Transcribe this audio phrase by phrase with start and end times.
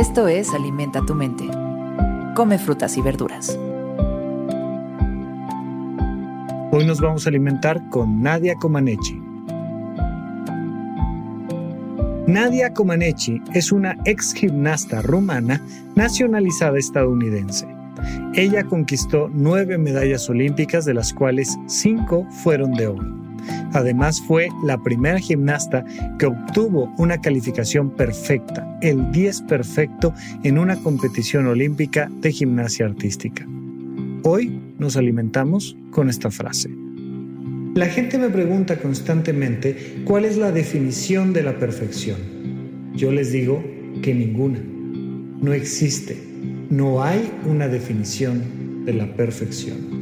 [0.00, 1.44] Esto es Alimenta tu mente.
[2.34, 3.58] Come frutas y verduras.
[6.72, 9.20] Hoy nos vamos a alimentar con Nadia Comaneci.
[12.26, 15.62] Nadia Comaneci es una ex gimnasta rumana
[15.94, 17.68] nacionalizada estadounidense.
[18.32, 23.29] Ella conquistó nueve medallas olímpicas, de las cuales cinco fueron de oro.
[23.72, 25.84] Además fue la primera gimnasta
[26.18, 33.46] que obtuvo una calificación perfecta, el 10 perfecto, en una competición olímpica de gimnasia artística.
[34.22, 36.70] Hoy nos alimentamos con esta frase.
[37.74, 42.18] La gente me pregunta constantemente cuál es la definición de la perfección.
[42.94, 43.64] Yo les digo
[44.02, 44.60] que ninguna.
[45.40, 46.18] No existe.
[46.68, 49.99] No hay una definición de la perfección.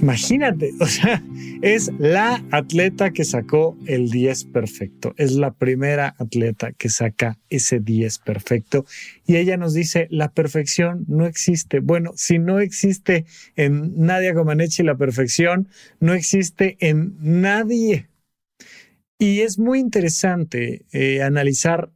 [0.00, 1.22] Imagínate, o sea,
[1.62, 5.14] es la atleta que sacó el 10 perfecto.
[5.16, 8.86] Es la primera atleta que saca ese 10 perfecto.
[9.26, 11.80] Y ella nos dice, la perfección no existe.
[11.80, 13.26] Bueno, si no existe
[13.56, 15.68] en Nadia Comaneci la perfección,
[16.00, 18.08] no existe en nadie.
[19.18, 21.90] Y es muy interesante eh, analizar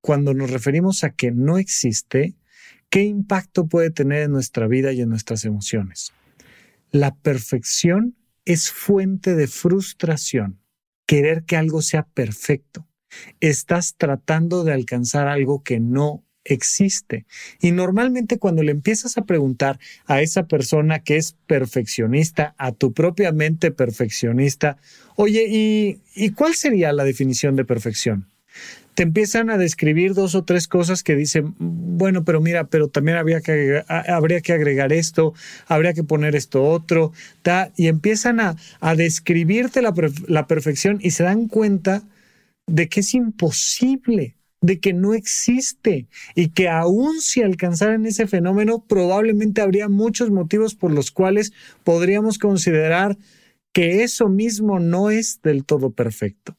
[0.00, 2.36] cuando nos referimos a que no existe,
[2.88, 6.12] qué impacto puede tener en nuestra vida y en nuestras emociones.
[6.90, 10.60] La perfección es fuente de frustración,
[11.06, 12.86] querer que algo sea perfecto.
[13.40, 17.26] Estás tratando de alcanzar algo que no existe.
[17.60, 22.94] Y normalmente cuando le empiezas a preguntar a esa persona que es perfeccionista, a tu
[22.94, 24.78] propia mente perfeccionista,
[25.16, 28.28] oye, ¿y, ¿y cuál sería la definición de perfección?
[28.98, 31.54] te empiezan a describir dos o tres cosas que dicen,
[31.98, 35.34] bueno, pero mira, pero también habría que agregar, habría que agregar esto,
[35.66, 37.12] habría que poner esto otro,
[37.76, 38.56] y empiezan a,
[38.96, 39.94] describirte la,
[40.26, 42.02] la perfección y se dan cuenta
[42.66, 48.84] de que es imposible, de que no existe y que aún si alcanzaran ese fenómeno,
[48.86, 51.52] probablemente habría muchos motivos por los cuales
[51.84, 53.16] podríamos considerar
[53.72, 56.56] que eso mismo no es del todo perfecto.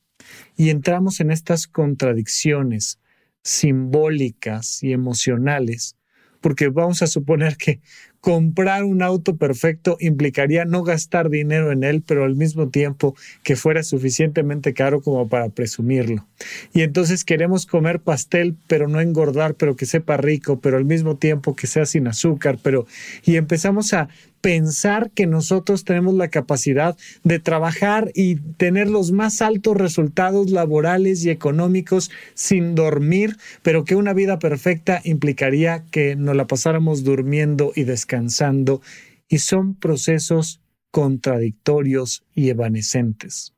[0.56, 3.00] Y entramos en estas contradicciones
[3.44, 5.96] simbólicas y emocionales,
[6.42, 7.80] porque vamos a suponer que
[8.22, 13.56] comprar un auto perfecto implicaría no gastar dinero en él, pero al mismo tiempo que
[13.56, 16.28] fuera suficientemente caro como para presumirlo.
[16.74, 21.18] Y entonces queremos comer pastel, pero no engordar, pero que sepa rico, pero al mismo
[21.18, 22.86] tiempo que sea sin azúcar, pero
[23.24, 24.10] y empezamos a
[24.42, 31.24] pensar que nosotros tenemos la capacidad de trabajar y tener los más altos resultados laborales
[31.26, 37.72] y económicos sin dormir, pero que una vida perfecta implicaría que nos la pasáramos durmiendo
[37.76, 38.82] y descansando,
[39.28, 40.62] y son procesos
[40.92, 43.54] contradictorios y evanescentes.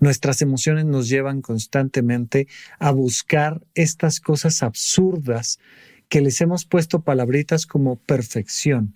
[0.00, 2.48] Nuestras emociones nos llevan constantemente
[2.78, 5.58] a buscar estas cosas absurdas
[6.08, 8.94] que les hemos puesto palabritas como perfección,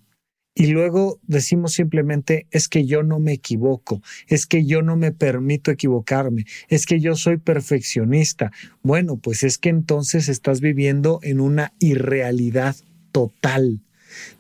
[0.55, 5.13] y luego decimos simplemente es que yo no me equivoco, es que yo no me
[5.13, 8.53] permito equivocarme, es que yo soy perfeccionista.
[8.83, 12.77] Bueno, pues es que entonces estás viviendo en una irrealidad
[13.13, 13.81] total.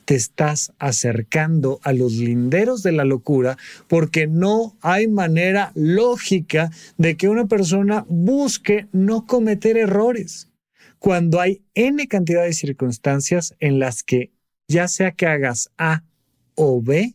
[0.05, 3.57] Te estás acercando a los linderos de la locura
[3.89, 10.51] porque no hay manera lógica de que una persona busque no cometer errores
[10.99, 14.31] cuando hay n cantidad de circunstancias en las que
[14.73, 16.03] ya sea que hagas A
[16.55, 17.15] o B,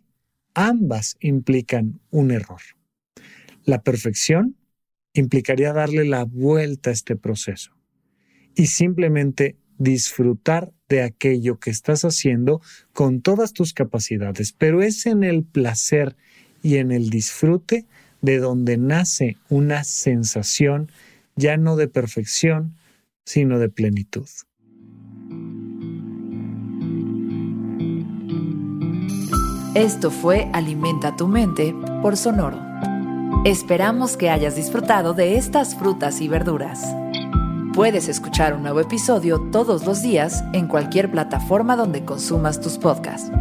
[0.54, 2.62] ambas implican un error.
[3.66, 4.56] La perfección
[5.14, 7.72] implicaría darle la vuelta a este proceso
[8.56, 12.62] y simplemente disfrutar de aquello que estás haciendo
[12.94, 16.16] con todas tus capacidades, pero es en el placer
[16.62, 17.86] y en el disfrute
[18.22, 20.92] de donde nace una sensación
[21.36, 22.76] ya no de perfección,
[23.26, 24.28] sino de plenitud.
[29.76, 32.58] Esto fue Alimenta tu mente por Sonoro.
[33.46, 36.84] Esperamos que hayas disfrutado de estas frutas y verduras.
[37.74, 43.32] Puedes escuchar un nuevo episodio todos los días en cualquier plataforma donde consumas tus podcasts.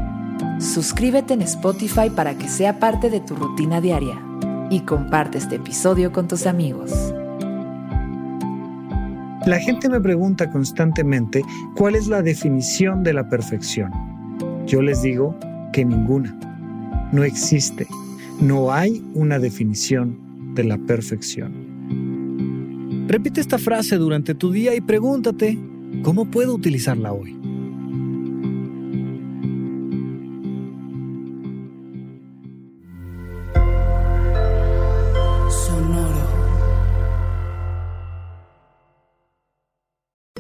[0.59, 4.21] Suscríbete en Spotify para que sea parte de tu rutina diaria
[4.69, 6.93] y comparte este episodio con tus amigos.
[9.47, 11.43] La gente me pregunta constantemente
[11.77, 13.93] cuál es la definición de la perfección.
[14.67, 15.37] Yo les digo
[15.77, 16.35] que ninguna.
[17.13, 17.87] No existe.
[18.41, 21.53] No hay una definición de la perfección.
[23.07, 25.59] Repite esta frase durante tu día y pregúntate,
[26.03, 27.37] ¿cómo puedo utilizarla hoy?